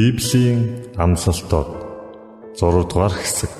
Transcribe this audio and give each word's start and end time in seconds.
Библийн 0.00 0.60
амлалтууд 0.96 1.70
6 2.56 2.88
дугаар 2.88 3.12
хэсэг. 3.20 3.52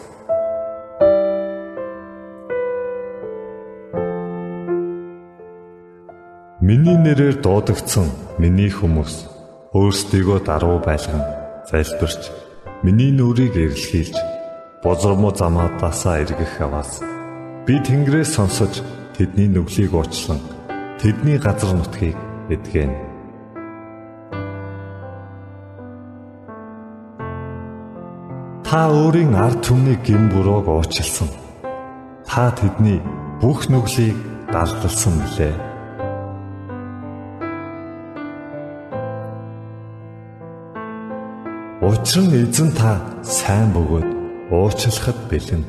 Миний 6.65 6.97
нэрээр 6.97 7.45
дуудагдсан 7.45 8.09
миний 8.41 8.73
хүмүүс 8.73 9.15
өөрсдийгөө 9.77 10.39
даруй 10.49 10.81
байлган 10.81 11.21
залбирч 11.69 12.33
миний 12.85 13.13
нүрийг 13.13 13.53
эрэлхийлж 13.61 14.17
бозромоо 14.81 15.37
замаадаасаа 15.37 16.25
эргэх 16.25 16.57
аваас 16.65 17.05
би 17.69 17.77
Тэнгэрээс 17.85 18.31
сонсож 18.41 18.81
тэдний 19.13 19.49
нүглийг 19.53 19.93
уучлан 19.93 20.41
тэдний 21.05 21.37
газар 21.37 21.77
нутгийг 21.77 22.17
эдгэнэ 22.49 23.10
Та 28.71 28.87
өөрийн 28.87 29.35
ард 29.35 29.65
түмнийг 29.67 30.05
гин 30.07 30.29
бурууг 30.31 30.69
уучлсан. 30.71 31.27
Та 32.23 32.55
тэдний 32.55 33.03
бүх 33.43 33.67
нүглийг 33.67 34.15
далдалсан 34.55 35.15
билээ. 35.19 35.55
Учир 41.83 42.23
нь 42.31 42.39
эзэн 42.47 42.71
та 42.79 43.03
сайн 43.27 43.75
бөгөөд 43.75 44.09
уучлахад 44.55 45.19
бэлэн. 45.27 45.67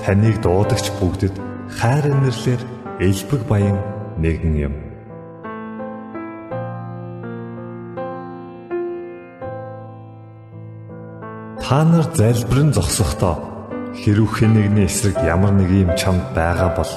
Таныг 0.00 0.40
дуудагч 0.40 0.88
бүгдэд 0.96 1.36
хайр 1.68 2.04
инэрлэр 2.16 2.62
элбэг 3.04 3.42
баян 3.44 3.76
нэгэн 4.16 4.56
юм. 4.56 4.93
Та 11.64 11.80
нар 11.80 12.04
залбирэн 12.12 12.76
зогсохдоо 12.76 13.40
хэрв 13.96 14.28
хэн 14.36 14.52
нэгний 14.52 14.84
эсрэг 14.84 15.16
ямар 15.24 15.48
нэг 15.56 15.72
юм 15.72 15.96
чамд 15.96 16.20
байгаа 16.36 16.76
бол 16.76 16.92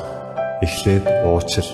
эхлээд 0.59 1.07
уучил. 1.23 1.71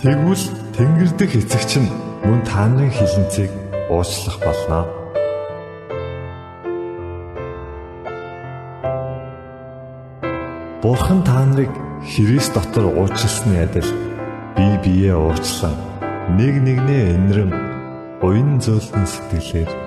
Тэгвэл 0.00 0.44
Тэнгэр 0.72 1.10
дэх 1.20 1.32
эцэгч 1.36 1.76
нь 1.76 1.92
мөн 2.24 2.40
та 2.48 2.72
нарын 2.72 2.88
хилэнцгийг 2.88 3.52
уучлах 3.92 4.40
болно. 4.40 4.88
Бурхан 10.80 11.20
та 11.20 11.44
нарыг 11.44 11.72
Христ 12.00 12.56
дотор 12.56 12.88
уучлсны 12.88 13.60
адил 13.60 13.92
бие 14.56 14.80
биеэ 14.80 15.20
уучлан 15.20 15.76
нэг 16.40 16.64
нэгнээ 16.64 17.04
энэрэн 17.20 17.52
уян 18.24 18.56
зөөлтөн 18.56 19.04
сэтгэлээр 19.04 19.81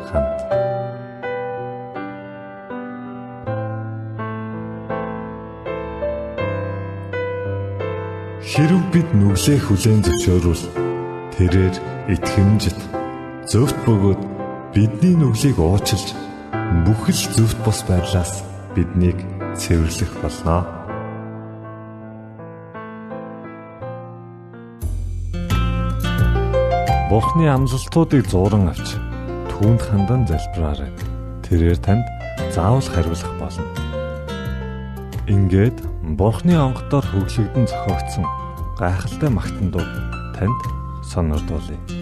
Хэрв 8.45 8.77
бид 8.93 9.09
нүглээ 9.17 9.57
хүлээн 9.57 10.05
зөвшөөрвөл 10.05 10.63
тэрээр 11.33 11.75
итгэмжит 12.13 12.77
зөвхт 13.49 13.73
бөгөөд 13.89 14.21
бидний 14.69 15.17
нүглийг 15.17 15.57
уучилж 15.57 16.13
бүхэл 16.85 17.21
зөвхт 17.33 17.59
бос 17.65 17.81
байдлаас 17.89 18.45
биднийг 18.77 19.17
цэвэрлэх 19.57 20.13
болно. 20.21 20.61
Бурхны 27.09 27.49
амлалтуудыг 27.49 28.29
зуран 28.29 28.69
авч 28.69 28.93
түүнд 29.49 29.81
хандан 29.89 30.29
залбираарай. 30.29 30.93
Тэрээр 31.41 31.81
танд 31.81 32.05
заавал 32.53 32.85
хариулах 32.93 33.33
болно. 33.41 33.65
Ингээд 35.25 35.81
Бурхны 36.13 36.53
онгодоор 36.53 37.05
хөглөгдөн 37.09 37.65
зохиогдсон 37.65 38.25
гайхалтай 38.79 39.29
магтандууд 39.29 39.91
танд 40.35 40.61
сонирдуулъя. 41.11 41.94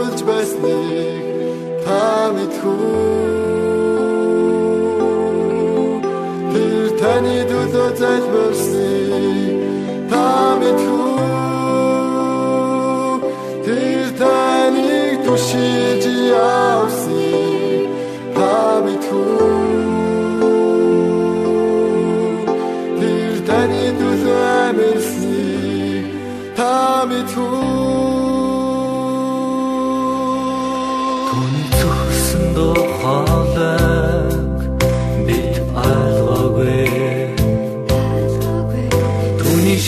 үлж 0.00 0.20
байсныг 0.28 1.24
та 1.84 2.02
мэдхүү. 2.36 3.04
Тэр 6.52 6.88
таны 7.02 7.36
төлөө 7.50 7.88
залбирсан 8.00 8.69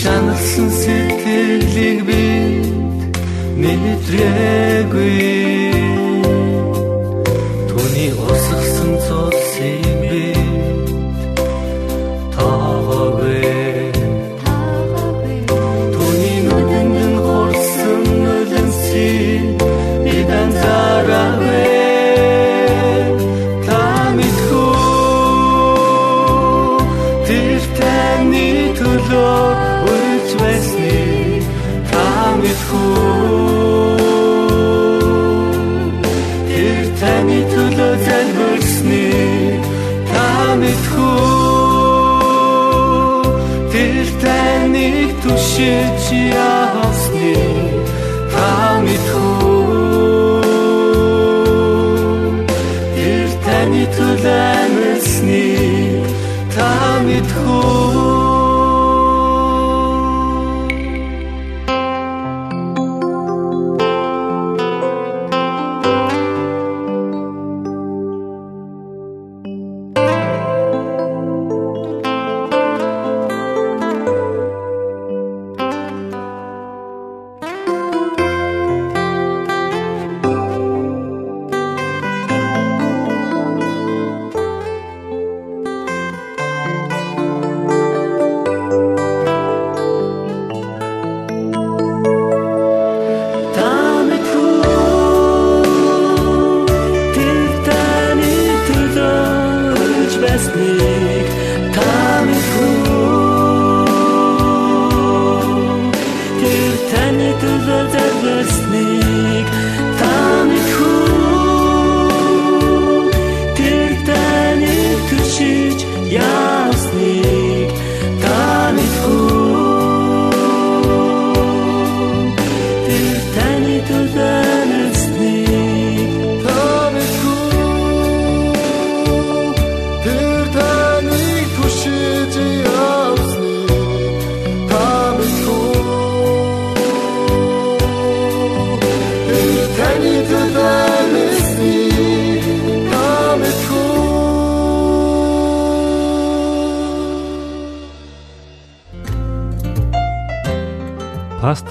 шаналсан 0.03 0.69
сэтгэлийг 0.81 1.99
би 2.09 2.23
мэдрээгүй 3.61 5.42
tirar. 46.13 46.62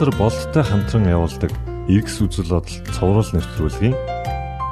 Пастор 0.01 0.17
болттой 0.17 0.63
хамтран 0.63 1.05
явуулдаг 1.05 1.51
X 1.85 2.25
үзэл 2.25 2.49
бодол 2.49 2.77
цовруул 2.89 3.29
нэвтрүүлгийн 3.37 3.93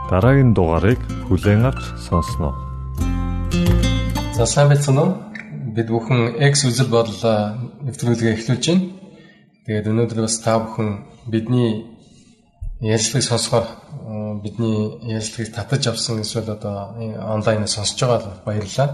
дараагийн 0.09 0.57
дугаарыг 0.57 0.97
хүлээн 1.29 1.69
авч 1.69 1.85
сонсноо. 2.01 2.57
За 4.33 4.49
сайн 4.49 4.73
байцгаана 4.73 5.05
уу? 5.05 5.13
Бид 5.77 5.85
бүхэн 5.93 6.33
X 6.49 6.65
үзэл 6.65 6.89
бодол 6.89 7.21
нэвтрүүлгээ 7.85 8.41
эхлүүлж 8.41 8.65
байна. 8.73 8.89
Тэгээд 9.69 9.89
өнөөдөр 9.93 10.19
бас 10.25 10.41
та 10.41 10.57
бүхэн 10.65 10.89
бидний 11.29 11.85
ярилцлагыг 12.81 13.29
сонсохоор 13.29 13.67
бидний 14.41 14.97
ярилцлагыг 15.13 15.53
татаж 15.53 15.93
авсан 15.93 16.25
эсвэл 16.25 16.57
одоо 16.57 16.97
онлайнаар 17.37 17.69
сонсож 17.69 18.01
байгаа 18.01 18.41
баярлалаа. 18.49 18.89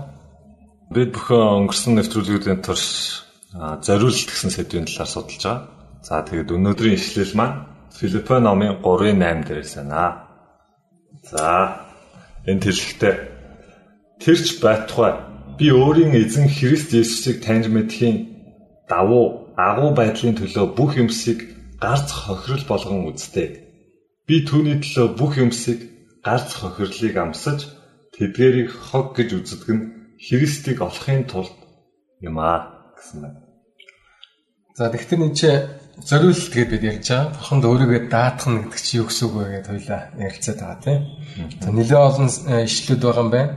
Бид 0.91 1.15
бүхэн 1.15 1.63
өнгөрсөн 1.63 1.95
нэвтрүүлгүүдийн 1.95 2.59
турш 2.59 3.23
зориулт 3.55 4.27
гэсэн 4.27 4.51
сэдвийн 4.51 4.83
талаар 4.83 5.07
судалж 5.07 5.39
байгаа. 5.39 5.74
За 6.05 6.21
тэгээд 6.21 6.53
өнөөдрийн 6.53 7.01
ишлэл 7.01 7.33
маань 7.33 7.65
Филиппо 7.97 8.37
номын 8.37 8.77
3:8 8.85 9.41
дээрээс 9.47 9.73
байна. 9.81 10.29
За 11.25 11.45
энэ 12.45 12.61
тэрхтээ 12.61 13.15
тэрч 14.21 14.45
байтугай 14.61 15.13
би 15.57 15.67
өөрийн 15.73 16.13
эзэн 16.21 16.45
Христ 16.45 16.93
Есүсийг 16.93 17.41
таньж 17.41 17.65
мэдхийн 17.73 18.17
давуу 18.85 19.55
агуу 19.57 19.91
байдлын 19.97 20.37
төлөө 20.37 20.65
бүх 20.77 20.91
юмсыг 21.01 21.39
гарц 21.81 22.09
хохирол 22.13 22.65
болгон 22.69 23.09
үзтээ. 23.09 23.49
Би 24.27 24.35
түүний 24.45 24.77
төлөө 24.85 25.07
бүх 25.17 25.33
юмсыг 25.41 25.79
гарц 26.21 26.49
хохирлыг 26.59 27.15
амсаж 27.17 27.59
тэдгэрийг 28.13 28.69
хог 28.69 29.17
гэж 29.17 29.29
үздэг 29.41 29.69
нь 29.73 29.83
Христийг 30.25 30.85
олохын 30.85 31.25
тулд 31.25 31.57
юм 32.21 32.37
аа 32.37 32.93
гэсэн 32.93 33.17
байна. 33.25 33.41
За 34.77 34.91
тэгэхээр 34.91 35.25
энэ 35.25 35.37
чи 35.39 35.49
зориулт 36.03 36.51
гэдээ 36.51 36.71
бид 36.71 36.83
ярьж 36.83 37.07
байгаа. 37.07 37.31
Бурханд 37.31 37.63
өөрийгөө 37.63 38.01
даатгах 38.11 38.67
гэдэг 38.67 38.81
чи 38.83 38.99
юу 38.99 39.07
гэсэн 39.07 39.25
үг 39.31 39.33
вэ 39.35 39.45
гэдээ 39.63 39.71
хоёлаа 39.71 40.01
ярилцаад 40.19 40.59
байгаа 40.59 40.79
тийм. 40.83 41.01
За 41.63 41.69
нэлээд 41.71 42.03
олон 42.03 42.27
э, 42.27 42.67
ишлүүд 42.67 43.01
байгаа 43.01 43.23
юм 43.23 43.31
байна. 43.31 43.53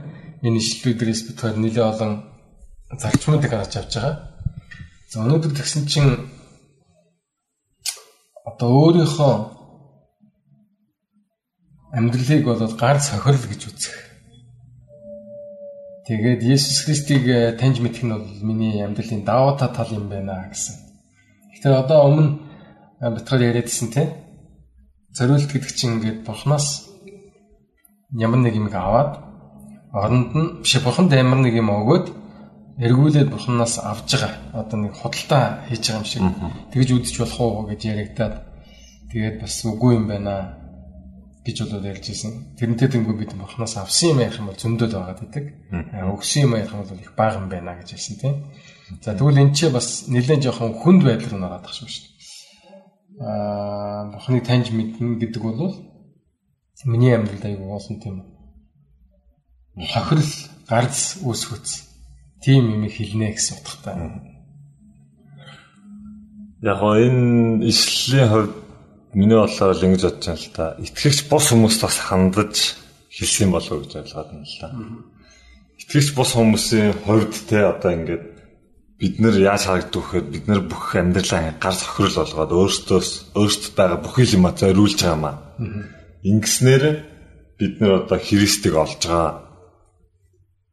Энэ 0.46 0.60
ишлүүдээс 0.62 1.20
бид 1.26 1.38
хоёр 1.42 1.56
нэлээд 1.58 1.90
олон 1.90 2.12
зарчмуудыг 2.94 3.50
харж 3.50 3.74
авч 3.74 3.92
байгаа. 3.98 4.14
За 5.10 5.16
өнөөдөр 5.26 5.52
тэгсэн 5.58 5.84
чинь 5.90 6.14
одоо 8.46 8.68
өөрийнхөө 8.70 9.34
амьдралыг 11.98 12.42
бол 12.46 12.62
гар 12.78 12.98
сохирол 13.02 13.46
гэж 13.50 13.62
үзэх. 13.66 13.98
Тэгээд 16.06 16.40
Есүс 16.46 16.86
Христийг 16.86 17.26
э, 17.28 17.52
таньж 17.58 17.82
мэдэх 17.82 18.06
нь 18.06 18.14
бол 18.14 18.30
миний 18.46 18.80
амьдралын 18.80 19.26
даваа 19.26 19.58
тал 19.58 19.90
юм 19.92 20.08
байна 20.08 20.48
гэсэн 20.48 20.87
Тэгэхээр 21.58 21.82
одоо 21.82 21.98
өмнө 22.06 22.30
битгаар 23.18 23.42
яриадсэн 23.50 23.90
те 23.90 24.02
зориулт 25.10 25.50
гэдэг 25.50 25.72
чинь 25.74 25.98
ингээд 25.98 26.22
бурхнаас 26.22 26.86
ямар 28.14 28.38
нэг 28.38 28.54
юм 28.54 28.70
аваад 28.70 29.18
оронд 29.90 30.30
нь 30.38 30.48
биш 30.62 30.78
бурханд 30.78 31.10
ямар 31.12 31.42
нэг 31.42 31.58
юм 31.58 31.74
өгөөд 31.74 32.06
эргүүлээд 32.78 33.34
бурхнаас 33.34 33.82
авж 33.82 34.06
байгаа 34.06 34.32
одоо 34.54 34.78
нэг 34.86 34.94
худалдаа 34.94 35.66
хийж 35.66 35.82
байгаа 35.82 35.98
юм 35.98 36.06
шиг 36.06 36.22
тэгж 36.70 36.88
үдчих 36.94 37.18
болох 37.26 37.40
уу 37.42 37.66
гэж 37.66 37.80
яригадаад 37.90 38.34
тэгээд 39.10 39.36
бас 39.42 39.54
үгүй 39.66 39.98
юм 39.98 40.06
байна 40.06 40.34
гэж 41.42 41.56
болоод 41.64 41.90
ярьж 41.90 42.06
ирсэн. 42.12 42.54
Тэрнтэй 42.60 42.88
тэнгүү 42.92 43.14
бид 43.18 43.32
бурхнаас 43.34 43.80
авсан 43.80 44.14
юм 44.14 44.20
яах 44.20 44.36
юм 44.36 44.52
бол 44.52 44.60
зөндөл 44.62 44.92
байгаа 44.94 45.16
гэдэг. 45.16 45.44
Өгсөн 46.12 46.44
юм 46.44 46.52
яах 46.60 46.70
юм 46.76 46.84
бол 46.84 47.02
их 47.02 47.12
бага 47.16 47.40
юм 47.40 47.48
байна 47.48 47.80
гэж 47.80 47.88
хэлсэн 47.96 48.16
тийм. 48.20 48.34
За 49.04 49.12
тэгвэл 49.14 49.36
эн 49.36 49.52
чинь 49.52 49.72
бас 49.72 50.08
нэлээд 50.08 50.48
жоохон 50.48 50.72
хүнд 50.80 51.02
байдал 51.04 51.36
руу 51.36 51.40
нараад 51.44 51.64
тахшгүй 51.68 51.88
шүү 51.92 52.04
дээ. 52.08 52.16
Аа 53.20 54.08
Бурхныг 54.12 54.44
таньж 54.48 54.72
мэднэ 54.72 55.20
гэдэг 55.20 55.42
бол 55.42 55.76
миний 56.88 57.12
амьдралд 57.12 57.44
аягүй 57.44 57.68
уусан 57.68 58.00
тийм 58.00 58.24
үү. 58.24 59.86
Хохирол 59.92 60.32
гарц 60.68 61.20
үүсгүүц. 61.20 61.68
Тийм 62.40 62.70
юм 62.72 62.88
хэлнэ 62.88 63.34
гэсэн 63.36 63.58
утгатай. 63.60 63.94
Яг 66.62 66.80
энэ 66.80 67.66
ишлийн 67.68 68.28
хувьд 68.30 68.54
миний 69.12 69.36
бодлоор 69.36 69.76
л 69.76 69.84
ингэж 69.84 70.02
бодож 70.06 70.26
байна 70.26 70.40
л 70.40 70.54
та. 70.56 70.64
Итгэгч 70.80 71.28
бус 71.28 71.46
хүмүүст 71.50 71.82
бас 71.82 71.98
хандаж 71.98 72.54
хэлсэн 73.12 73.50
болов 73.52 73.72
уу 73.74 73.82
гэж 73.84 73.92
ойлгоод 74.00 74.28
байна 74.32 74.46
л 74.46 74.60
та. 74.62 74.68
Итгэгч 75.82 76.08
бус 76.14 76.30
хүмүүсийн 76.34 76.94
хувьд 77.04 77.34
те 77.50 77.66
одоо 77.66 77.92
ингээд 77.92 78.37
бид 78.98 79.14
нэр 79.22 79.34
яаж 79.38 79.62
харагддаг 79.70 80.02
вэхээр 80.02 80.26
бид 80.26 80.44
нэр 80.50 80.60
бүх 80.66 80.98
амьдралаа 80.98 81.54
гар 81.62 81.74
сохирол 81.74 82.18
болгоод 82.18 82.52
өөртөөс 82.58 83.10
өөртөд 83.38 83.74
байгаа 83.78 83.98
бүх 84.02 84.16
юм 84.18 84.44
зориулж 84.50 84.98
байгаа 84.98 85.18
маа. 85.22 85.36
Ингэснээр 86.26 86.84
бид 87.58 87.74
нэр 87.78 87.92
одоо 88.02 88.18
Христийг 88.18 88.74
олж 88.74 88.98
байгаа 89.06 89.46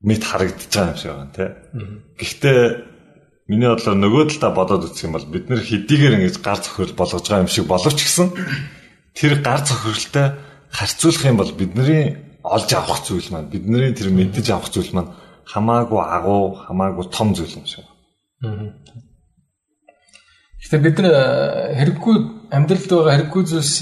мэд 0.01 0.23
харагдаж 0.25 0.69
байгаа 0.73 0.89
юм 0.89 0.97
шиг 0.97 1.11
байна 1.13 1.33
тий. 1.37 1.49
Гэхдээ 2.17 2.59
миний 3.49 3.69
бодлоор 3.69 3.97
нөгөө 4.01 4.23
талаа 4.33 4.53
бодоод 4.57 4.85
үзэх 4.89 5.05
юм 5.05 5.13
бол 5.17 5.27
бид 5.29 5.45
нэр 5.49 5.61
хэдийгээр 5.61 6.17
ингэж 6.17 6.37
гар 6.41 6.59
цохирол 6.65 6.97
болгож 6.97 7.25
байгаа 7.25 7.45
юм 7.45 7.53
шиг 7.53 7.65
боловч 7.69 7.99
гэсэн 8.01 8.27
тэр 9.13 9.33
гар 9.45 9.61
цохиролтой 9.61 10.27
харьцуулах 10.73 11.25
юм 11.25 11.37
бол 11.37 11.51
бидний 11.53 12.17
олж 12.41 12.69
авах 12.73 13.01
зүйл 13.05 13.29
маань 13.29 13.53
бидний 13.53 13.93
тэр 13.93 14.09
мэдэж 14.09 14.45
авах 14.49 14.69
зүйл 14.73 14.93
маань 14.93 15.13
хамаагүй 15.45 16.01
агуу 16.01 16.57
хамаагүй 16.65 17.05
том 17.13 17.33
зүйл 17.37 17.53
юм 17.61 17.65
шиг. 17.65 17.85
Гэхдээ 20.59 20.81
бид 20.81 20.97
нар 20.99 21.13
э, 21.13 21.77
хэрэггүй 21.77 22.15
амьдралд 22.55 22.89
байгаа 22.89 23.13
хэрэггүй 23.15 23.43
зүйлс 23.45 23.75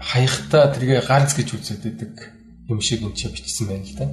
хаяхтаа 0.00 0.64
тэргээ 0.74 1.00
гарц 1.06 1.36
гэж 1.36 1.48
үзээд 1.54 1.82
байдаг 1.84 2.14
юм 2.66 2.80
шиг 2.80 3.04
энэ 3.06 3.14
ч 3.14 3.28
бичсэн 3.30 3.66
байна 3.68 3.86
л 3.86 3.94
да. 3.98 4.06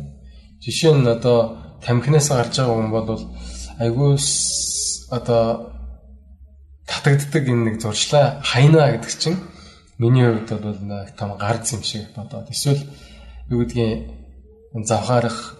Жишээ 0.62 0.94
нь 0.94 1.08
одоо 1.08 1.39
тамхинаас 1.82 2.29
гарч 2.29 2.53
байгаа 2.60 2.75
хүн 2.77 2.91
бол 2.91 3.24
айгүй 3.79 4.12
одоо 5.17 5.44
татагддаг 6.89 7.44
энэ 7.48 7.63
нэг 7.65 7.75
зуршлаа 7.82 8.41
хайнаа 8.44 8.94
гэдэг 8.94 9.13
чинь 9.17 9.39
миний 9.98 10.27
хувьд 10.27 10.50
бол 10.62 10.79
нэг 10.82 11.15
том 11.15 11.38
гарц 11.38 11.74
юм 11.74 11.84
шиг 11.84 12.12
бодоод 12.15 12.51
эсвэл 12.53 12.84
юу 13.50 13.63
гэдгийг 13.63 14.12
завхаарах 14.86 15.58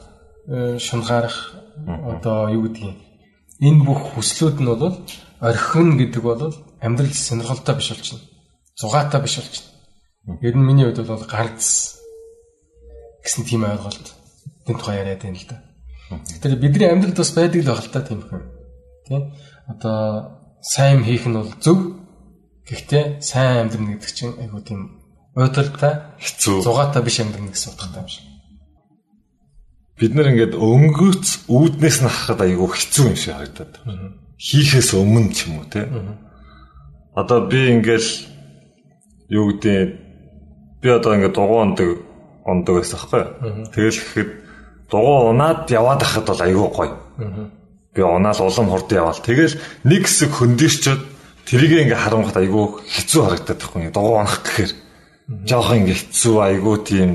э, 0.48 0.78
шунхаарах 0.78 1.56
одоо 1.86 2.50
юу 2.54 2.68
гэдгийг 2.68 3.07
энэ 3.62 3.84
бүх 3.86 4.14
хүслүүд 4.14 4.58
нь 4.62 4.70
бол 4.70 5.02
орхин 5.42 5.98
гэдэг 5.98 6.22
бол 6.24 6.42
амьдрал 6.82 7.14
сонирхолтой 7.14 7.76
биш 7.76 7.90
болчихно. 7.92 8.22
Зугаатай 8.76 9.22
биш 9.22 9.38
болчихно. 9.38 9.72
Ер 10.42 10.56
нь 10.56 10.66
миний 10.66 10.86
хувьд 10.86 11.08
бол 11.08 11.26
ганц 11.26 11.98
гэсэн 13.24 13.44
тийм 13.46 13.66
ойлголт 13.66 14.14
энэ 14.68 14.78
тухай 14.78 14.98
яриад 15.02 15.22
байна 15.22 15.38
л 15.38 15.48
да. 15.50 15.58
Тэгэхээр 16.10 16.62
бидний 16.62 16.90
амьдралд 16.90 17.18
бас 17.18 17.32
байдаг 17.34 17.62
л 17.62 17.70
байна 17.70 17.82
л 17.82 17.94
та 17.94 18.02
тийм 18.02 18.20
их 18.22 18.32
юм. 18.32 18.44
Тийм. 19.08 19.22
Одоо 19.68 19.98
сайн 20.62 21.04
хийх 21.04 21.26
нь 21.26 21.34
бол 21.34 21.52
зөв. 21.62 21.98
Гэхдээ 22.70 23.22
сайн 23.22 23.68
амьдрна 23.68 23.98
гэдэг 23.98 24.12
чинь 24.14 24.38
айгуу 24.38 24.62
тийм 24.62 25.02
уйдалтай 25.38 26.18
хэцүү 26.18 26.62
зугаатай 26.66 27.02
биш 27.06 27.22
амьдрна 27.22 27.54
гэсэн 27.54 27.74
утгатай 27.74 28.02
юм 28.02 28.10
шиг 28.10 28.37
бид 29.98 30.14
нар 30.14 30.30
ингээд 30.30 30.54
өнгөц 30.54 31.50
үүднээс 31.50 31.98
нь 32.06 32.10
харахад 32.10 32.46
айгүй 32.46 32.70
хэцүү 32.70 33.06
юм 33.10 33.18
шиг 33.18 33.34
харагдаад. 33.34 33.74
Хийхээс 34.38 34.94
өмнө 34.94 35.34
ч 35.34 35.50
юм 35.50 35.58
уу 35.58 35.66
те. 35.66 35.90
Одоо 37.18 37.50
би 37.50 37.74
ингээл 37.74 38.10
юу 39.34 39.58
гэдэг 39.58 39.90
би 40.86 40.88
одоо 40.94 41.18
ингээд 41.18 41.34
дугуй 41.34 41.60
ондог 41.66 41.90
ондог 42.46 42.74
байсан 42.78 42.98
байхгүй. 43.02 43.24
Тэгэл 43.74 43.98
гэхэд 43.98 44.30
дугуй 44.94 45.18
унаад 45.34 45.66
яваад 45.74 46.02
хахад 46.06 46.30
бол 46.30 46.46
айгүй 46.46 46.70
гоё. 46.70 46.94
Би 47.98 48.02
унаал 48.06 48.38
улам 48.38 48.70
хурд 48.70 48.94
яваал. 48.94 49.18
Тэгэл 49.18 49.58
нэг 49.82 50.06
хэсэг 50.06 50.30
хөндөрчөд 50.30 51.02
тэрийг 51.50 51.90
ингээ 51.90 51.98
харангуйт 51.98 52.38
айгүй 52.38 52.86
хэцүү 52.86 53.22
харагдаад 53.26 53.60
байхгүй. 53.66 53.90
Дугуй 53.90 54.16
унах 54.22 54.46
гэхээр 54.46 54.72
жоох 55.50 55.74
ингээ 55.74 55.98
хэцүү 55.98 56.36
айгүй 56.38 56.76
тийм 56.86 57.12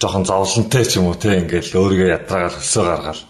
жоохон 0.00 0.24
зовлонтой 0.24 0.84
ч 0.88 0.96
юм 0.96 1.12
уу 1.12 1.16
те 1.20 1.36
ингээл 1.38 1.76
өөрийгөө 1.76 2.08
ядраагаар 2.16 2.56
хөлсөө 2.56 2.84
гаргаал. 2.88 3.22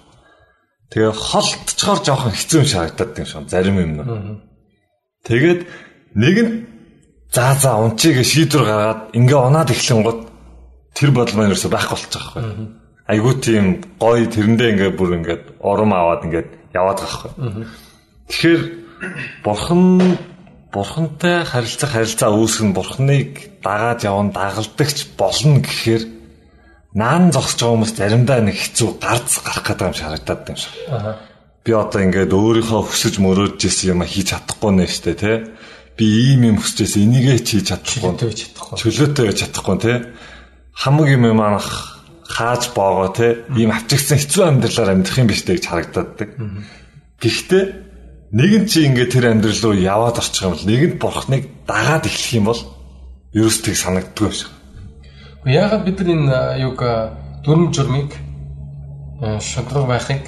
Тэгээ 0.90 1.12
холтчоор 1.12 1.98
жоохон 2.06 2.32
хэцүү 2.34 2.62
шаагтаад 2.64 3.18
юм 3.18 3.26
шиг 3.26 3.48
зарим 3.50 3.76
юм 3.82 3.92
нь. 3.98 4.02
Тэгээд 5.26 5.60
нэг 6.14 6.36
нь 6.40 6.52
заа 7.34 7.54
заа 7.58 7.82
унчигээ 7.82 8.26
шийдвэр 8.26 8.64
гаргаад 8.66 9.00
ингээ 9.18 9.38
унаад 9.38 9.70
эхлэн 9.70 10.02
гот 10.06 10.20
тэр 10.94 11.10
бодол 11.10 11.36
маань 11.36 11.50
ерөөсөй 11.50 11.70
байхгүй 11.70 11.94
болчих 11.98 12.22
واخхой. 12.22 12.44
Айгуу 13.10 13.34
тийм 13.42 13.64
гоё 13.98 14.26
тэрэндээ 14.30 14.68
ингээ 14.74 14.90
бүр 14.94 15.10
ингээд 15.18 15.44
ором 15.62 15.90
аваад 15.94 16.26
ингээд 16.26 16.50
яваад 16.74 16.98
байгаа 17.02 17.18
хгүй. 17.18 17.32
Тэгэхээр 18.30 18.62
бурхан 19.42 19.82
бурхантай 20.70 21.42
харилцах 21.42 21.90
харилцаа 21.94 22.30
үүсгэн 22.30 22.70
бурхныг 22.74 23.62
дагаад 23.62 24.06
явна 24.06 24.30
дагалдагч 24.30 25.18
болно 25.18 25.58
гэхээр 25.62 26.19
наан 26.94 27.30
зогсож 27.30 27.60
байгаа 27.62 27.74
хүмүүс 27.78 27.92
заримдаа 27.94 28.40
нэг 28.42 28.56
хэцүү 28.58 28.88
гарц 28.98 29.30
гарах 29.46 29.64
гэдэг 29.66 29.86
юм 29.86 29.94
шарагдаад 29.94 30.48
юм 30.50 30.58
шиг. 30.58 30.74
Аа. 30.90 31.22
Би 31.62 31.70
одоо 31.76 32.00
ингээд 32.02 32.32
өөрийнхөө 32.34 32.82
хүсэж 32.88 33.14
мөрөөдж 33.22 33.60
исэн 33.68 33.94
юм 33.94 34.02
хийж 34.02 34.34
чадахгүй 34.34 34.70
нэ 34.74 34.86
штэ 34.90 35.14
тий. 35.14 35.36
Би 35.94 36.04
ийм 36.34 36.42
юм 36.50 36.56
хүсэж 36.58 36.78
исэн 36.88 37.06
энийгээ 37.06 37.38
хийж 37.46 37.68
чадахгүй. 37.70 38.10
Чөлөөтэй 38.16 38.32
чадахгүй. 38.34 38.76
Чөлөөтэй 38.80 39.24
байж 39.28 39.38
чадахгүй 39.38 39.76
тий. 39.78 39.96
Хамаг 40.74 41.08
юм 41.14 41.24
манах 41.36 41.68
хааж 42.26 42.74
боогоо 42.74 43.12
тий. 43.14 43.32
Ийм 43.54 43.70
авчигдсан 43.70 44.18
хэцүү 44.18 44.42
амьдралаар 44.50 44.90
амьдрах 44.98 45.18
юм 45.20 45.30
биш 45.30 45.46
гэж 45.46 45.62
харагдаад. 45.68 46.18
Гэхдээ 47.20 47.64
нэг 48.34 48.52
нь 48.62 48.66
чи 48.66 48.86
ингээд 48.86 49.10
тэр 49.14 49.26
амьдрал 49.30 49.62
руу 49.62 49.74
яваад 49.76 50.18
орчих 50.18 50.42
юм 50.42 50.54
бол 50.54 50.66
нэг 50.66 50.82
нь 50.86 50.98
бурхныг 50.98 51.44
дагаад 51.66 52.06
эхлэх 52.06 52.34
юм 52.38 52.46
бол 52.50 52.60
ерөөс 53.34 53.58
тийг 53.62 53.76
санагддгүй 53.76 54.26
юм 54.26 54.34
шиг. 54.34 54.50
Яагаад 55.44 55.84
бид 55.84 56.00
нар 56.00 56.10
энэ 56.16 56.36
юг 56.68 56.78
дүрм 57.44 57.72
журмыг 57.72 58.12
шудраг 59.40 59.86
байхыг 59.88 60.24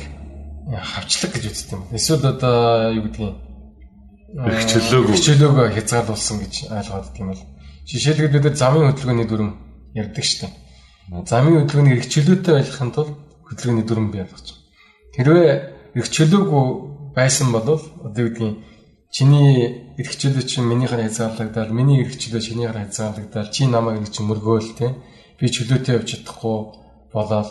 хавчлаг 0.72 1.32
гэж 1.36 1.44
үздэг 1.52 1.72
юм. 1.76 1.82
Эсвэл 1.92 2.32
одоо 2.32 2.92
юу 2.96 3.04
гэдгийг 3.04 3.36
хичээлөөгөө 4.32 5.12
хичээлөөгөө 5.12 5.66
хязгаарлуулсан 5.76 6.36
гэж 6.40 6.54
ойлгоод 6.72 7.12
тийм 7.12 7.28
бол 7.28 7.42
жишээлбэл 7.84 8.32
бид 8.32 8.44
нар 8.44 8.56
замын 8.56 8.88
хөдөлгөөний 8.88 9.28
дүрм 9.28 9.50
ярьдаг 9.92 10.24
шүү 10.24 10.48
дээ. 10.48 10.52
Замын 11.28 11.60
хөдөлгөөнийг 11.60 12.00
хичээлөөтэй 12.08 12.54
байлгахын 12.56 12.92
тулд 12.96 13.12
хөдөлгөөний 13.52 13.84
дүрм 13.84 14.06
бий 14.08 14.24
болгож 14.24 14.48
байгаа. 14.48 14.64
Хэрвээ 15.12 15.50
хичээлөөгүй 16.00 16.64
байсан 17.12 17.52
бол 17.52 17.68
одоо 17.68 17.80
юу 18.16 18.32
гэдгийг 18.32 18.56
чиний 19.12 19.92
эрх 20.00 20.12
чөлөө 20.16 20.44
чинь 20.48 20.66
минийхээр 20.66 21.04
хязгаарлагдаад 21.04 21.70
миний 21.70 22.00
эрх 22.02 22.16
чөлөө 22.16 22.42
чинийхээр 22.42 22.80
хязгаарлагдаад 22.80 23.48
чи 23.52 23.68
намайг 23.68 24.00
нэг 24.00 24.10
чинь 24.10 24.28
мөргөөл 24.28 24.70
те 24.80 24.96
би 25.38 25.46
чөлөөтэй 25.52 26.00
явж 26.00 26.08
чадахгүй 26.16 26.58
болоод 27.12 27.48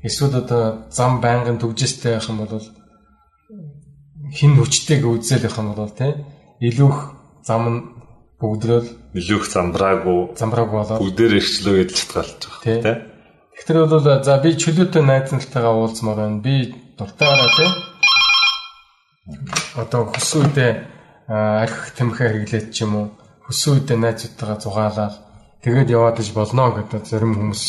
эсвэл 0.00 0.40
одоо 0.40 0.88
зам 0.88 1.20
байнгын 1.20 1.60
төгжстэй 1.60 2.16
байх 2.16 2.28
юм 2.32 2.38
бол 2.40 2.64
хин 4.32 4.52
хүчтэйг 4.56 5.04
үзэл 5.04 5.44
байх 5.44 5.56
юм 5.60 5.68
бол 5.76 5.92
те 5.92 6.08
илүүх 6.64 6.98
зам 7.44 7.62
нь 7.68 7.80
бүгдрөөл 8.40 8.88
илүүх 9.20 9.44
замбраагүй 9.52 10.20
замбраагүй 10.40 10.76
болоод 10.80 11.02
бүгдээр 11.04 11.36
эрхчлөө 11.38 11.74
гэж 11.76 11.90
шалтгаалж 11.92 12.40
байгаа 12.48 12.82
те 12.82 13.12
Тэгэхээр 13.52 13.86
бол 13.86 14.24
за 14.24 14.40
би 14.42 14.56
чөлөөтэй 14.58 15.04
найз 15.06 15.30
нартайгаа 15.30 15.76
уулзмаар 15.76 16.18
байна. 16.18 16.42
Би 16.42 16.74
дуртайгаа 16.98 17.50
те 17.54 17.66
одоо 19.78 20.10
хөсөөдөө 20.10 20.70
арх 21.32 21.96
тамхи 21.96 22.28
хэрэглээд 22.28 22.66
ч 22.76 22.84
юм 22.84 22.92
уу 22.96 23.06
хөсөн 23.48 23.80
үедээ 23.80 23.98
найзуудтайгаа 23.98 24.58
зугаалаад 24.60 25.14
тэгээд 25.64 25.88
яваад 25.96 26.20
иж 26.20 26.28
болно 26.36 26.76
гэдэг 26.76 27.02
зарим 27.08 27.32
хүмүүс 27.34 27.64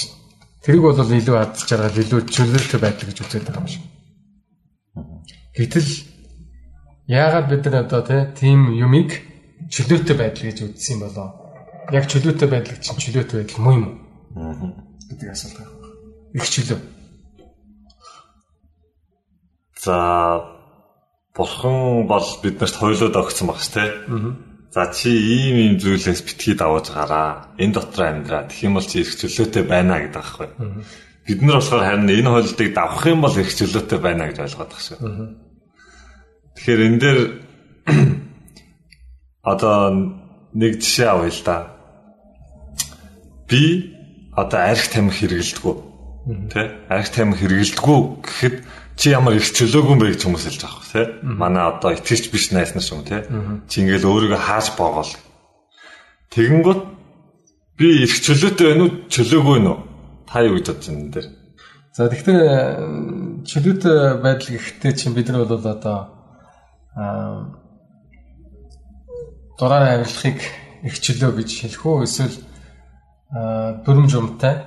тэрийг 0.63 0.84
бол 0.84 1.00
илүү 1.00 1.38
адж 1.39 1.58
жаргал 1.63 2.01
илүү 2.03 2.22
чөлөөтэй 2.27 2.79
байдал 2.84 3.08
гэж 3.08 3.17
үзээд 3.24 3.46
байгаа 3.48 3.63
юм 3.63 3.72
шиг. 3.72 3.84
Гэтэл 5.55 5.89
яагаад 7.08 7.48
бид 7.48 7.63
нар 7.65 7.88
одоо 7.88 8.20
тийм 8.36 8.60
юмыг 8.75 9.10
чөлөөтэй 9.72 10.15
байдал 10.20 10.43
гэж 10.50 10.58
үзсэн 10.67 10.93
юм 10.98 11.01
болоо? 11.08 11.29
Яг 11.96 12.05
чөлөөтэй 12.12 12.50
байдал 12.51 12.77
чинь 12.84 13.00
чөлөөтэй 13.00 13.38
байдал 13.39 13.63
муу 13.63 13.75
юм 13.79 13.86
уу? 13.88 14.93
гэдэг 15.13 15.29
асуулт 15.29 15.58
байна. 15.58 15.72
Их 16.34 16.46
чөлөө. 16.50 16.79
За 19.84 19.96
бурхан 21.33 22.05
бол 22.07 22.25
биднэрт 22.43 22.75
хойлоод 22.77 23.17
өгсөн 23.17 23.47
багш 23.49 23.67
тий. 23.73 23.89
За 24.73 24.89
чи 24.93 25.09
ийм 25.09 25.55
ийм 25.57 25.73
зүйлээс 25.81 26.21
битгий 26.25 26.53
даваж 26.57 26.93
гараа. 26.93 27.53
Энэ 27.57 27.73
дотор 27.73 28.05
амьдраа. 28.05 28.49
Тэгэх 28.49 28.63
юм 28.69 28.73
бол 28.77 28.85
чи 28.85 29.01
их 29.01 29.17
чөлөөтэй 29.17 29.63
байна 29.65 30.01
гэдэг 30.01 30.21
аахгүй. 30.21 30.49
Бид 31.25 31.41
нар 31.41 31.57
болохоор 31.57 31.83
харин 31.85 32.09
энэ 32.09 32.29
хойлолтыг 32.29 32.69
давах 32.73 33.05
юм 33.05 33.21
бол 33.21 33.37
их 33.37 33.49
чөлөөтэй 33.53 33.99
байна 34.01 34.29
гэж 34.29 34.37
ойлгоод 34.45 34.71
шүү. 34.73 34.97
Тэгэхээр 36.57 36.81
энэ 36.89 36.99
дээр 37.01 37.19
одоо 39.53 39.77
нэг 40.53 40.81
жишээ 40.81 41.09
авъя 41.09 41.33
л 41.33 41.41
да. 41.45 41.57
Би 43.49 43.93
одоо 44.33 44.59
арх 44.59 44.85
тамхи 44.89 45.25
хэрэгэлдэггүй. 45.25 45.75
Тэ? 46.53 46.61
Арх 46.89 47.09
тамхи 47.09 47.45
хэрэгэлдэггүй 47.45 47.99
гэхэд 48.21 48.55
чи 48.97 49.09
ямар 49.09 49.35
их 49.38 49.50
чөлөөгүй 49.51 49.97
бэ 50.00 50.05
гэж 50.13 50.21
хүмүүс 50.23 50.45
хэлж 50.47 50.62
байгаа 50.62 50.89
тий. 50.93 51.05
Манай 51.23 51.63
одоо 51.65 51.91
итгэж 51.93 52.29
биш 52.29 52.51
найс 52.53 52.73
нар 52.77 52.85
юм 52.85 53.01
тий. 53.03 53.21
Чи 53.69 53.81
ингээл 53.81 54.09
өөрийгөө 54.09 54.41
хааж 54.41 54.67
боогоол. 54.77 55.13
Тэгэнгүүт 56.33 56.81
би 57.77 57.88
их 58.05 58.13
чөлөөтэй 58.21 58.65
байна 58.69 58.83
уу 58.85 58.91
чөлөөгүй 59.09 59.59
нү? 59.65 59.73
Та 60.29 60.45
юу 60.45 60.57
гэж 60.57 60.65
бодож 60.69 60.88
байна 60.88 61.01
энэ 61.01 61.13
дээр? 61.13 61.27
За 61.93 62.09
тэгэхээр 62.09 62.41
чөлөөтэй 63.50 63.97
байдал 64.21 64.50
гэхдээ 64.53 64.93
чинь 64.93 65.13
бид 65.17 65.29
нар 65.29 65.45
бол 65.45 65.57
одоо 65.57 65.97
аа 66.97 67.62
дураар 69.57 70.01
авирлахыг 70.01 70.39
эрхчлөө 70.85 71.31
гэж 71.38 71.50
хэлэх 71.53 71.83
үү 71.85 72.03
эсвэл 72.05 72.38
дүрм 73.85 74.05
жумтай. 74.09 74.65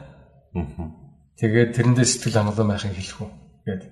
Тэгээд 1.39 1.75
тэрэндээ 1.77 2.07
сэтгэл 2.07 2.39
хангалуун 2.41 2.71
байхыг 2.71 2.95
хэлэх 2.95 3.19
үү 3.23 3.31
гэдэг. 3.67 3.91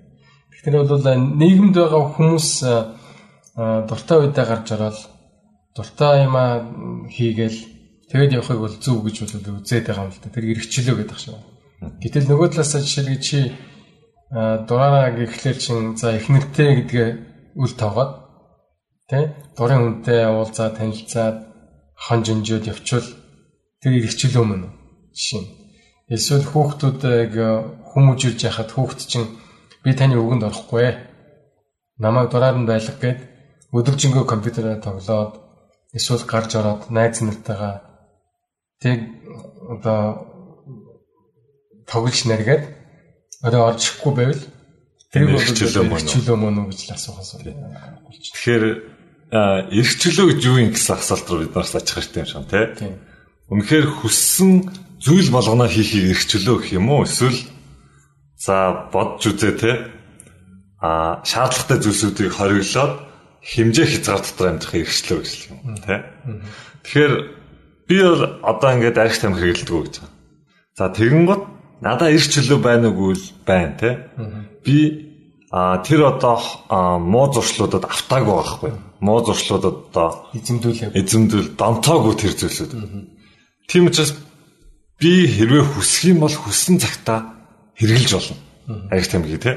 Тэгэхээр 0.63 0.75
бол 0.87 1.05
нийгэмд 1.41 1.75
байгаа 1.75 2.03
хүмүүс 2.15 2.47
дуртай 3.89 4.17
үедээ 4.19 4.45
гарч 4.47 4.67
ороод 4.75 4.99
дуртай 5.75 6.25
юмаа 6.27 6.49
хийгээл 7.11 7.59
тэгээд 8.11 8.35
явахыг 8.39 8.59
бол 8.59 8.75
зөв 8.79 8.97
гэж 9.03 9.15
бол 9.23 9.59
үзээд 9.59 9.85
байгаа 9.87 10.05
юм 10.07 10.13
л 10.13 10.21
да. 10.23 10.33
Тэр 10.33 10.45
эргчлөө 10.55 10.95
гэдэг 10.99 11.19
шиг. 11.19 11.35
Гэтэл 12.01 12.29
нөгөө 12.31 12.47
талаасаа 12.55 12.81
жишээлбэл 12.81 13.23
чи 13.23 13.39
дураараа 14.31 15.11
гэхлээр 15.15 15.57
чин 15.59 15.77
за 15.99 16.15
эхнэртэй 16.17 16.69
гэдгээ 16.83 17.09
үл 17.61 17.73
тавгаад 17.77 18.25
Тэ? 19.05 19.37
Дурын 19.53 20.01
үнтэй 20.01 20.25
уулзаа 20.25 20.73
танилцаад 20.73 21.37
хон 21.93 22.25
жинжөөд 22.25 22.73
явчвал 22.73 23.05
тэр 23.77 24.01
иргэчлөө 24.01 24.45
мөн 24.49 24.73
жишээ. 25.13 25.45
Эсвэл 26.09 26.49
хүүхдүүдийг 26.49 27.37
хүмүүжүүлж 27.93 28.39
яхад 28.49 28.73
хүүхд 28.73 28.99
чинь 29.05 29.29
би 29.85 29.93
таны 29.93 30.17
үгэнд 30.17 30.49
орохгүй. 30.49 30.97
Намайг 32.01 32.33
дураар 32.33 32.57
нь 32.57 32.65
байлга 32.65 32.97
гэд 32.97 33.19
өдөржингөө 33.69 34.25
компьютераар 34.25 34.81
тоглоод 34.81 35.37
эсвэл 35.93 36.25
гарч 36.25 36.57
ороод 36.57 36.89
найз 36.89 37.21
нартайгаа 37.21 37.85
тэг 38.81 38.99
одоо 39.69 40.25
тоглож 41.87 42.17
нэргээд 42.25 42.63
орой 43.45 43.61
орж 43.69 43.81
ихгүй 43.85 44.13
байвал 44.17 44.43
тэрийг 45.13 45.37
бол 45.93 46.03
чөлөө 46.03 46.35
мөн 46.35 46.65
үү 46.65 46.67
гэж 46.73 46.91
асуух 46.97 47.21
асуу. 47.21 47.39
Тэгэхээр 47.45 48.63
эрх 49.31 49.93
чөлөө 50.01 50.25
гэж 50.33 50.39
юу 50.49 50.57
юм 50.59 50.71
гэсэн 50.73 50.95
асуулт 50.97 51.27
руу 51.29 51.39
бид 51.45 51.55
нараас 51.55 51.75
очих 51.77 51.95
хэрэгтэй 51.95 52.21
юм 52.25 52.29
шиг 52.29 52.45
тий. 52.49 52.91
Үнэхээр 53.53 53.87
хүссэн 54.01 54.51
зүйл 54.99 55.29
болгоно 55.31 55.69
хийхийг 55.69 56.11
эрх 56.11 56.23
чөлөө 56.25 56.55
гэх 56.59 56.75
юм 56.75 56.89
уу? 56.89 57.05
Эсвэл 57.05 57.37
за 58.45 58.89
бодж 58.93 59.25
үзээ 59.33 59.53
тий. 59.57 59.75
А 60.77 61.25
шаардлагатай 61.25 61.81
зүйлсүүдийг 61.81 62.33
хориглоод 62.37 62.93
хэмжээ 63.41 63.87
хязгаар 63.89 64.21
дотор 64.21 64.47
амьдрах 64.53 64.75
эрхчлөө 64.77 65.19
гэж 65.25 65.33
юм 65.49 65.77
тий. 65.81 65.99
Тэгэхээр 66.85 67.13
би 67.89 67.95
бол 68.05 68.23
одоо 68.45 68.69
ингээд 68.77 69.01
арх 69.01 69.17
там 69.17 69.33
хэрэгэлдэг 69.33 69.77
гэж 69.81 69.95
байна. 69.97 70.13
За 70.77 70.93
тэгэн 70.93 71.25
гот 71.25 71.43
надаа 71.81 72.09
эрх 72.13 72.27
чөлөө 72.29 72.59
байна 72.61 72.93
уугүй 72.93 73.17
л 73.17 73.25
байна 73.45 73.73
тий. 73.81 73.93
Би 74.61 74.77
а 75.49 75.81
тэр 75.81 76.05
одоо 76.05 76.37
муу 77.01 77.33
зуршлуудад 77.33 77.85
автаагүй 77.89 78.35
байхгүй 78.35 78.71
муу 78.99 79.19
зуршлуудад 79.25 79.75
одоо 79.89 80.07
эзэмдүүлээ. 80.33 80.97
Эзэмдүүл 80.97 81.49
донтоогүй 81.57 82.13
тэр 82.17 82.33
зүйлсүүд. 82.33 82.71
Тийм 83.69 83.87
учраас 83.89 84.17
би 84.99 85.29
хэрвээ 85.29 85.63
хүсэх 85.75 86.13
юм 86.13 86.25
бол 86.25 86.33
хүссэн 86.33 86.81
цагтаа 86.81 87.34
хэрэгжилж 87.79 88.13
болно. 88.15 88.35
Аяг 88.91 89.07
тамги 89.07 89.37
тий. 89.37 89.55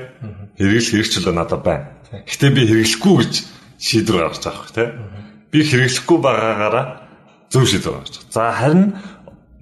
Хэрэглэх 0.58 0.90
хэрэгчлээ 0.90 1.34
надад 1.34 1.62
байна. 1.64 1.86
Гэтэ 2.12 2.50
би 2.52 2.62
хэрэглэхгүй 2.68 3.14
гэж 3.22 3.34
шийдвэр 3.78 4.22
гаргаж 4.28 4.44
байгаа 4.44 4.62
хэрэг 4.66 4.76
тий. 4.76 4.88
Би 5.50 5.58
хэрэглэхгүй 5.64 6.18
байгаагаараа 6.20 6.86
зөв 7.50 7.64
шийдвэр 7.66 7.94
гаргаж 8.02 8.14
байгаа. 8.18 8.34
За 8.34 8.42
харин 8.52 8.84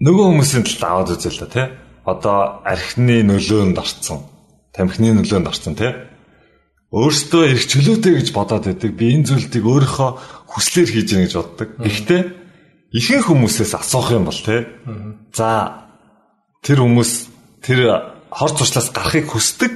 нөгөө 0.03 0.25
хүмүүсийн 0.33 0.65
талд 0.67 0.83
аваад 0.83 1.13
үзээ 1.15 1.33
л 1.33 1.53
тий. 1.53 1.67
Одоо 2.07 2.63
архины 2.65 3.23
нөлөөнд 3.27 3.79
орцсон. 3.79 4.27
Тамхины 4.75 5.15
нөлөөнд 5.15 5.51
орцсон 5.51 5.75
тий 5.75 5.93
өөртөө 6.95 7.45
их 7.51 7.67
чөлөөтэй 7.67 8.15
гэж 8.23 8.29
бодоод 8.31 8.65
байдаг. 8.71 8.91
Би 8.95 9.11
энэ 9.19 9.27
зүйлийг 9.27 9.65
өөрийнхөө 9.67 10.11
хүслээр 10.49 10.91
хийж 10.95 11.09
яах 11.13 11.25
гэж 11.27 11.35
боддог. 11.35 11.69
Гэхдээ 11.83 12.23
ихэнх 12.95 13.27
хүмүүсээс 13.27 13.73
асуух 13.75 14.15
юм 14.15 14.31
бол 14.31 14.39
те. 14.39 14.71
За 15.35 15.93
тэр 16.63 16.87
хүмүүс 16.87 17.13
тэр 17.67 18.16
хор 18.37 18.51
туршлаас 18.53 18.93
гарахыг 18.93 19.33
хүсдэг 19.33 19.73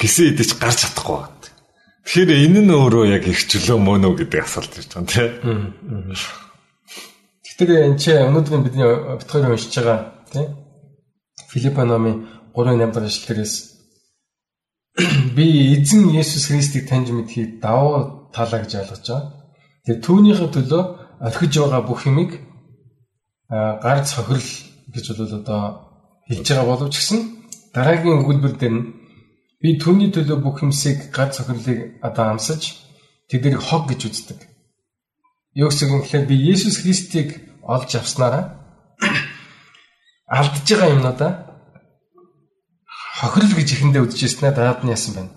гэсэн 0.00 0.34
идэж 0.34 0.58
гарч 0.58 0.82
чадахгүй 0.82 1.16
байна. 1.22 1.44
Тэгэхээр 2.04 2.30
энэ 2.44 2.60
нь 2.66 2.74
өөрөө 2.74 3.04
яг 3.14 3.24
их 3.30 3.40
чөлөө 3.46 3.78
мөн 3.78 4.04
үү 4.10 4.14
гэдэг 4.26 4.40
асуулт 4.42 4.72
ирж 4.74 4.90
байгаа 4.92 5.06
те. 5.14 5.24
Тэгэхээр 7.46 7.86
энэ 7.86 7.98
ч 8.02 8.04
өнөөдөр 8.18 8.60
бидний 8.66 8.90
битгаар 9.22 9.54
уншиж 9.54 9.74
байгаа 9.78 9.98
те. 10.34 10.42
Филиппо 11.54 11.86
номын 11.86 12.26
3-8 12.52 12.92
дахь 12.92 13.08
ишлэлээс 13.08 13.54
би 15.38 15.46
эзэн 15.78 16.10
Есүс 16.10 16.50
Христийг 16.50 16.90
таньж 16.90 17.14
мэдхийг 17.14 17.62
давуу 17.62 18.30
талаа 18.34 18.60
гэж 18.62 18.72
ойлгож 18.74 19.06
байгаа. 19.06 19.22
Тэгээ 19.86 20.02
түүнийхээ 20.02 20.50
төлөө 20.50 20.82
орхиж 21.22 21.52
байгаа 21.62 21.82
бүх 21.86 22.00
юмыг 22.10 22.30
гар 23.48 23.98
цохирол 24.02 24.50
гэж 24.94 25.04
бол 25.14 25.34
одоо 25.38 25.62
хэлж 26.28 26.46
байгаа 26.50 26.66
боловч 26.70 26.94
гэсэн 26.98 27.20
дараагийн 27.74 28.22
өгүүлбэр 28.22 28.54
дээр 28.56 28.74
нь 28.78 28.86
би 29.60 29.68
түүний 29.82 30.10
төлөө 30.14 30.38
бүх 30.40 30.62
юмсыг 30.62 31.10
гар 31.10 31.34
цохирлыг 31.34 31.98
одоо 32.06 32.38
амсаж 32.38 32.78
тэднийг 33.28 33.58
хог 33.58 33.90
гэж 33.90 34.00
үздэг. 34.08 34.40
Юу 35.58 35.68
гэсэн 35.70 35.90
юм 35.90 36.02
гэхээр 36.02 36.26
би 36.30 36.36
Есүс 36.38 36.82
Христийг 36.82 37.42
олж 37.62 37.90
авснараа 37.98 38.64
алдж 40.28 40.66
байгаа 40.68 40.94
юмнуудаа 40.94 41.32
хохирол 43.18 43.54
гэж 43.58 43.68
ихэндээ 43.72 44.02
үдчихсэн 44.04 44.50
ээ 44.50 44.54
даад 44.54 44.80
нь 44.84 44.92
яасан 44.94 45.14
байна. 45.14 45.32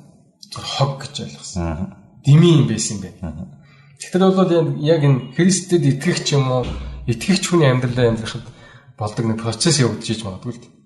Хог 0.54 1.02
гэж 1.02 1.16
ойлгосон. 1.26 1.94
Дими 2.26 2.62
юм 2.62 2.68
байсан 2.68 2.98
юм 2.98 3.04
байна. 3.06 3.58
Тэгэхээр 3.98 4.24
бол 4.38 4.52
яг 4.82 5.02
энэ 5.02 5.34
Христэд 5.38 5.84
итгэгч 5.86 6.38
юм 6.38 6.46
уу 6.52 6.66
итгэгч 7.06 7.44
хүний 7.50 7.70
амьдралаа 7.70 8.14
амьдрахад 8.14 8.46
болдог 8.98 9.26
нэг 9.26 9.38
процесс 9.42 9.82
явагдаж 9.82 10.10
иж 10.10 10.22
магадгүй 10.26 10.54
л 10.54 10.62
дээ. 10.62 10.77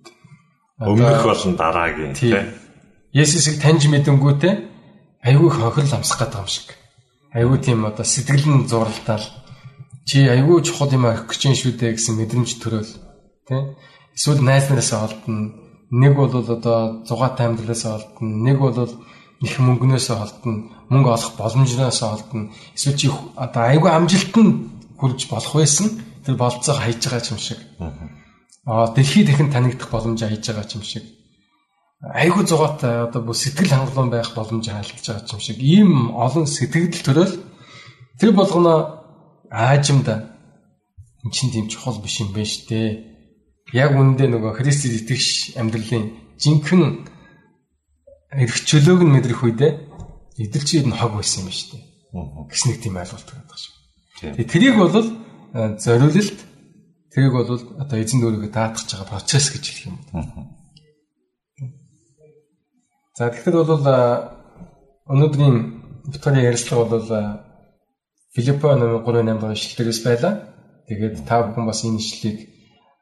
Өмнөх 0.82 1.24
болон 1.24 1.54
дараагийн 1.56 2.14
тийм. 2.18 2.52
Есүсийг 3.14 3.62
таньж 3.62 3.86
мэдэнгүүтээ 3.88 4.54
айгүй 5.28 5.50
хохирол 5.50 5.96
амсах 5.96 6.20
гэдэг 6.20 6.42
юм 6.42 6.50
шиг. 6.50 6.68
Айгүй 7.38 7.58
тийм 7.62 7.86
одоо 7.86 8.06
сэтгэл 8.06 8.48
нь 8.50 8.68
зурлалтаал 8.68 9.26
чи 10.10 10.26
айгүй 10.26 10.66
чухал 10.66 10.92
юм 10.92 11.06
авах 11.06 11.30
гэж 11.30 11.42
шүү 11.54 11.78
дээ 11.78 11.96
гэсэн 11.96 12.18
мэдрэмж 12.18 12.52
төрөөл 12.58 12.94
тийм. 13.48 13.78
Эсвэл 14.16 14.42
найз 14.42 14.68
нараасаа 14.68 15.06
олдно 15.08 15.62
Нэг 15.92 16.16
бол 16.16 16.32
одоо 16.32 17.04
зугаатай 17.04 17.48
амьдралаас 17.48 17.84
олдно, 17.84 18.28
нэг 18.48 18.60
бол 18.60 18.72
их 19.44 19.60
мөнгнөөс 19.60 20.08
олдно, 20.16 20.72
мөнгө 20.88 21.10
олох 21.12 21.36
боломжноос 21.36 22.02
олдно. 22.02 22.56
Эсвэл 22.76 22.96
чи 22.96 23.12
одоо 23.36 23.64
айгүй 23.68 23.92
амжилтанд 23.92 24.72
хүрж 24.96 25.28
болох 25.28 25.52
байсан. 25.52 26.00
Тэр 26.24 26.40
болцоог 26.40 26.80
хайж 26.80 27.04
байгаа 27.04 27.28
юм 27.36 27.40
шиг. 27.44 27.60
Аа 27.84 28.21
дэлхийд 28.66 29.30
ихэн 29.30 29.50
танигдах 29.52 29.90
боломж 29.90 30.22
хайж 30.22 30.46
байгаа 30.48 30.70
юм 30.76 30.84
шиг. 30.84 31.06
Айгүй 32.02 32.46
зугаатай 32.46 33.06
одоо 33.06 33.22
бүх 33.22 33.38
сэтгэл 33.38 33.74
хангалуун 33.74 34.10
байх 34.10 34.34
боломж 34.34 34.66
хайлтж 34.70 35.06
байгаа 35.08 35.34
юм 35.34 35.42
шиг. 35.42 35.58
Ийм 35.62 35.92
олон 36.16 36.46
сэтгэл 36.46 36.90
төрөл 37.06 37.34
тэр 38.20 38.32
болгоно 38.34 39.06
аажимда 39.50 40.38
эн 41.24 41.32
чинь 41.32 41.52
тийм 41.52 41.68
чухал 41.70 41.98
биш 42.02 42.22
юм 42.22 42.34
байна 42.34 42.66
дээ 42.70 42.90
яг 43.74 43.92
үүндээ 43.96 44.28
нөгөө 44.28 44.52
Христэд 44.60 44.94
итгэж 45.00 45.56
амьдралын 45.56 46.06
жинхэнэ 46.42 46.88
эрх 48.44 48.58
чөлөөг 48.68 49.02
нь 49.06 49.14
мэдрэх 49.16 49.42
үедээ 49.44 49.72
эдэлчид 50.42 50.88
нь 50.90 50.98
хог 50.98 51.16
байсан 51.16 51.48
юм 51.48 51.54
дээ. 51.54 51.84
Гэс 52.52 52.64
нэг 52.68 52.78
тийм 52.84 53.00
ойлголт 53.00 53.30
байдаг 53.32 53.58
шүү. 53.58 53.74
Тэгээ 54.36 54.52
тэрийг 54.52 54.76
бол 54.76 54.92
э, 54.92 55.78
зориулалт 55.80 56.40
тэрийг 57.12 57.34
бол 57.36 57.50
одоо 57.84 57.98
эзэн 58.00 58.24
өөрийгөө 58.24 58.52
даатгах 58.56 58.88
байгаа 58.88 59.12
процесс 59.12 59.52
гэж 59.52 59.64
хэлэх 59.68 59.88
юм. 59.92 59.98
За 63.18 63.30
тэгэхээр 63.30 63.58
бол 63.68 63.86
өнөөдрийн 65.14 65.58
Викторийн 66.08 66.48
ярилцлага 66.50 66.86
бол 66.90 67.08
Филиппо 68.34 68.76
номын 68.76 69.04
3-8 69.04 69.40
дахь 69.40 69.60
ишлэлээс 69.60 70.02
байлаа. 70.08 70.34
Тэгээд 70.88 71.28
та 71.28 71.44
бүхэн 71.44 71.68
бас 71.68 71.84
энэ 71.84 72.00
ишлэлийг 72.00 72.40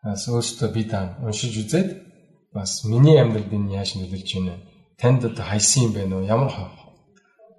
бас 0.04 0.26
өөртөө 0.28 0.70
би 0.74 0.84
та 0.90 1.22
уншиж 1.22 1.54
үзээд 1.62 1.90
бас 2.54 2.84
миний 2.84 3.22
амьдралд 3.22 3.54
энэ 3.54 3.78
яаж 3.78 3.94
нөлөөлж 3.96 4.30
байна 4.36 4.58
вэ? 4.58 4.64
Танд 4.98 5.22
одоо 5.30 5.46
хайсан 5.46 5.84
юм 5.86 5.94
бэ 5.94 6.10
нөө? 6.10 6.26
Ямар 6.26 6.50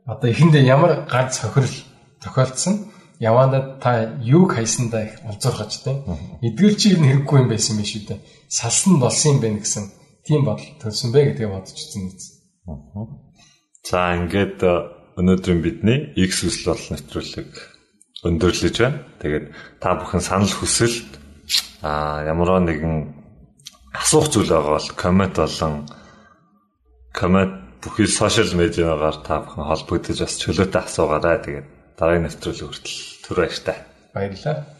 одоо 0.07 0.29
эхэндээ 0.31 0.67
ямар 0.67 1.07
ганц 1.07 1.39
хохирол 1.39 1.77
тохиолдсон? 2.23 2.90
Явандаа 3.21 3.77
та 3.77 4.17
юуг 4.25 4.57
хайсандаа 4.57 5.05
их 5.05 5.15
олзуурхаж 5.29 5.85
тийм. 5.85 6.09
Эдгэл 6.41 6.77
чи 6.81 6.97
энэ 6.97 7.07
хэрэггүй 7.21 7.39
юм 7.45 7.49
байсан 7.53 7.77
биш 7.77 7.93
үү? 8.01 8.17
Салсан 8.49 8.97
болсон 8.97 9.37
юм 9.37 9.41
байна 9.45 9.61
гэсэн 9.61 9.85
тийм 10.25 10.49
бодол 10.49 10.65
төрсөн 10.81 11.13
бэ 11.13 11.37
гэдгийг 11.37 11.53
үзсэн 11.53 12.09
биз. 12.09 12.41
За 13.85 14.17
ингээд 14.17 14.61
э, 14.65 14.73
өнөөдрийн 15.21 15.61
бидний 15.61 15.99
X 16.17 16.49
хүсэл 16.49 16.73
бол 16.73 16.85
нэвтрүүлэг 16.97 17.51
өндөрлөж 18.25 18.77
байна. 18.81 19.05
Тэгээд 19.21 19.47
та 19.81 19.97
бүхэн 20.01 20.23
санал 20.25 20.53
хүсэлт 20.57 21.11
а 21.85 22.25
ямар 22.25 22.61
нэгэн 22.65 22.97
асуух 23.97 24.29
зүйл 24.33 24.53
байгаа 24.53 24.77
бол 24.77 24.89
коммент 24.97 25.37
болон 25.37 25.89
коммент 27.13 27.55
бүхий 27.85 28.07
сошиал 28.07 28.53
медиагаар 28.57 29.17
та 29.25 29.45
бүхэн 29.45 29.65
холбогдож 29.65 30.19
бас 30.21 30.37
чөлөөтэй 30.41 30.83
асуугаарай. 30.85 31.39
Тэгээд 31.41 31.69
дараагийн 32.01 32.25
нэвтрүүлэг 32.25 32.65
хүртэл 32.65 32.99
түр 33.29 33.37
баяртай. 33.45 33.77
Баярлалаа. 34.17 34.80